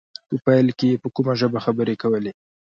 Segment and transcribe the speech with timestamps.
[0.27, 2.31] په پيل کې يې په کومه ژبه خبرې کولې.